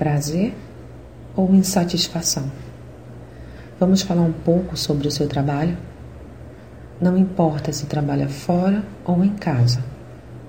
prazer 0.00 0.54
ou 1.36 1.54
insatisfação? 1.54 2.50
Vamos 3.78 4.00
falar 4.00 4.22
um 4.22 4.32
pouco 4.32 4.74
sobre 4.74 5.06
o 5.06 5.10
seu 5.10 5.28
trabalho? 5.28 5.76
Não 6.98 7.18
importa 7.18 7.70
se 7.70 7.84
trabalha 7.84 8.26
fora 8.26 8.82
ou 9.04 9.22
em 9.22 9.34
casa, 9.34 9.84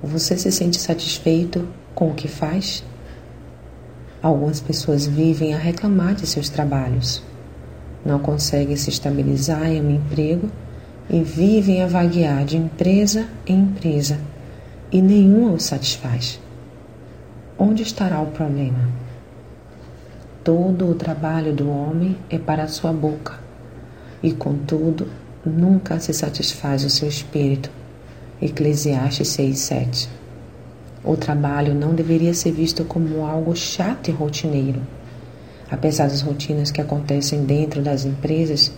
você 0.01 0.37
se 0.37 0.49
sente 0.53 0.79
satisfeito 0.79 1.67
com 1.93 2.11
o 2.11 2.13
que 2.13 2.29
faz? 2.29 2.81
Algumas 4.23 4.61
pessoas 4.61 5.05
vivem 5.05 5.53
a 5.53 5.57
reclamar 5.57 6.15
de 6.15 6.25
seus 6.25 6.47
trabalhos, 6.47 7.21
não 8.05 8.19
conseguem 8.19 8.77
se 8.77 8.89
estabilizar 8.89 9.65
em 9.65 9.81
um 9.81 9.91
emprego 9.91 10.49
e 11.09 11.21
vivem 11.21 11.83
a 11.83 11.87
vaguear 11.87 12.45
de 12.45 12.55
empresa 12.55 13.27
em 13.45 13.59
empresa 13.59 14.17
e 14.89 15.01
nenhuma 15.01 15.51
os 15.51 15.63
satisfaz. 15.63 16.39
Onde 17.59 17.83
estará 17.83 18.21
o 18.21 18.27
problema? 18.27 19.10
Todo 20.43 20.89
o 20.89 20.95
trabalho 20.95 21.53
do 21.53 21.69
homem 21.69 22.17
é 22.27 22.39
para 22.39 22.63
a 22.63 22.67
sua 22.67 22.91
boca, 22.91 23.37
e 24.23 24.31
contudo 24.31 25.07
nunca 25.45 25.99
se 25.99 26.11
satisfaz 26.15 26.83
o 26.83 26.89
seu 26.89 27.07
espírito. 27.07 27.69
Eclesiastes 28.41 29.27
6, 29.27 29.59
7. 29.59 30.09
O 31.03 31.15
trabalho 31.15 31.75
não 31.75 31.93
deveria 31.93 32.33
ser 32.33 32.53
visto 32.53 32.83
como 32.83 33.23
algo 33.23 33.55
chato 33.55 34.07
e 34.07 34.11
rotineiro. 34.11 34.81
Apesar 35.69 36.07
das 36.07 36.21
rotinas 36.21 36.71
que 36.71 36.81
acontecem 36.81 37.45
dentro 37.45 37.79
das 37.79 38.03
empresas, 38.03 38.71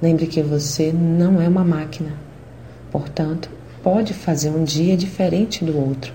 lembre 0.00 0.28
que 0.28 0.40
você 0.40 0.92
não 0.92 1.42
é 1.42 1.48
uma 1.48 1.64
máquina. 1.64 2.12
Portanto, 2.92 3.50
pode 3.82 4.14
fazer 4.14 4.50
um 4.50 4.62
dia 4.62 4.96
diferente 4.96 5.64
do 5.64 5.76
outro, 5.76 6.12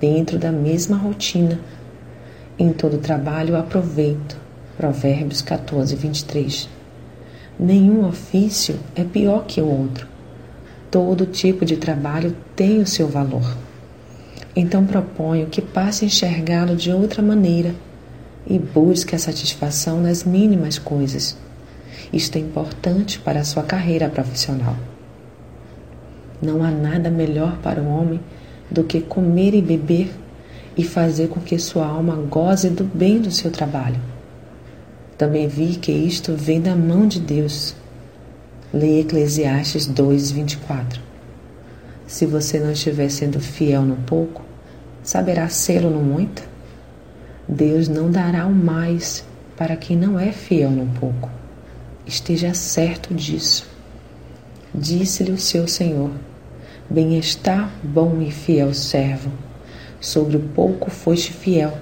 dentro 0.00 0.38
da 0.38 0.50
mesma 0.50 0.96
rotina 0.96 1.60
em 2.60 2.74
todo 2.74 2.98
trabalho 2.98 3.56
aproveito. 3.56 4.36
Provérbios 4.76 5.40
14, 5.40 5.96
23. 5.96 6.68
Nenhum 7.58 8.06
ofício 8.06 8.78
é 8.94 9.02
pior 9.02 9.46
que 9.46 9.62
o 9.62 9.66
outro. 9.66 10.06
Todo 10.90 11.24
tipo 11.24 11.64
de 11.64 11.78
trabalho 11.78 12.36
tem 12.54 12.78
o 12.82 12.86
seu 12.86 13.08
valor. 13.08 13.56
Então 14.54 14.84
proponho 14.84 15.46
que 15.46 15.62
passe 15.62 16.04
a 16.04 16.08
enxergá-lo 16.08 16.76
de 16.76 16.92
outra 16.92 17.22
maneira 17.22 17.74
e 18.46 18.58
busque 18.58 19.16
a 19.16 19.18
satisfação 19.18 19.98
nas 19.98 20.24
mínimas 20.24 20.78
coisas. 20.78 21.38
Isto 22.12 22.36
é 22.36 22.42
importante 22.42 23.18
para 23.18 23.40
a 23.40 23.44
sua 23.44 23.62
carreira 23.62 24.10
profissional. 24.10 24.76
Não 26.42 26.62
há 26.62 26.70
nada 26.70 27.08
melhor 27.08 27.56
para 27.62 27.80
o 27.80 27.88
homem 27.88 28.20
do 28.70 28.84
que 28.84 29.00
comer 29.00 29.54
e 29.54 29.62
beber 29.62 30.10
e 30.80 30.84
fazer 30.84 31.28
com 31.28 31.40
que 31.40 31.58
sua 31.58 31.86
alma 31.86 32.16
goze 32.16 32.70
do 32.70 32.84
bem 32.84 33.20
do 33.20 33.30
seu 33.30 33.50
trabalho. 33.50 34.00
Também 35.18 35.46
vi 35.46 35.76
que 35.76 35.92
isto 35.92 36.34
vem 36.34 36.58
da 36.58 36.74
mão 36.74 37.06
de 37.06 37.20
Deus. 37.20 37.76
Leia 38.72 39.02
Eclesiastes 39.02 39.84
2, 39.84 40.30
24. 40.30 41.02
Se 42.06 42.24
você 42.24 42.58
não 42.58 42.72
estiver 42.72 43.10
sendo 43.10 43.38
fiel 43.40 43.82
no 43.82 43.96
pouco, 43.96 44.42
saberá 45.02 45.50
sê-lo 45.50 45.90
no 45.90 46.02
muito? 46.02 46.48
Deus 47.46 47.86
não 47.86 48.10
dará 48.10 48.46
o 48.46 48.54
mais 48.54 49.22
para 49.58 49.76
quem 49.76 49.98
não 49.98 50.18
é 50.18 50.32
fiel 50.32 50.70
no 50.70 50.86
pouco. 50.98 51.28
Esteja 52.06 52.54
certo 52.54 53.12
disso. 53.12 53.68
Disse-lhe 54.74 55.32
o 55.32 55.38
seu 55.38 55.68
Senhor: 55.68 56.10
Bem-estar, 56.88 57.70
bom 57.82 58.22
e 58.22 58.30
fiel 58.30 58.72
servo 58.72 59.30
Sobre 60.00 60.38
pouco 60.38 60.90
foste 60.90 61.30
fiel, 61.30 61.76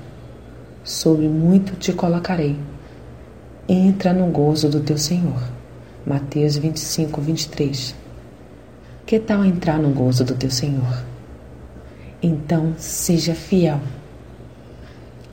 sobre 0.82 1.28
muito 1.28 1.76
te 1.76 1.92
colocarei. 1.92 2.58
Entra 3.68 4.12
no 4.12 4.26
gozo 4.26 4.68
do 4.68 4.80
teu 4.80 4.98
Senhor. 4.98 5.40
Mateus 6.04 6.56
25, 6.56 7.20
23. 7.20 7.94
Que 9.06 9.20
tal 9.20 9.44
entrar 9.44 9.78
no 9.78 9.90
gozo 9.90 10.24
do 10.24 10.34
teu 10.34 10.50
Senhor? 10.50 11.04
Então, 12.20 12.74
seja 12.76 13.34
fiel. 13.34 13.78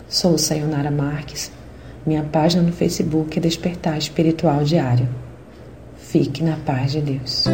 Sou 0.08 0.38
Sayonara 0.38 0.92
Marques. 0.92 1.52
Minha 2.06 2.24
página 2.24 2.62
no 2.62 2.72
Facebook 2.72 3.38
é 3.38 3.42
Despertar 3.42 3.98
Espiritual 3.98 4.64
Diário. 4.64 5.10
Fique 5.98 6.44
na 6.44 6.56
paz 6.58 6.92
de 6.92 7.02
Deus. 7.02 7.46